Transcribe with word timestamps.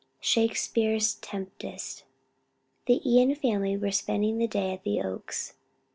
SHAKESPEARE'S 0.21 1.13
TEMPEST. 1.21 2.05
The 2.87 2.99
Ion 3.05 3.35
family 3.35 3.77
were 3.77 3.91
spending 3.91 4.39
the 4.39 4.47
day 4.47 4.73
at 4.73 4.81
the 4.83 4.99
Oaks. 4.99 5.53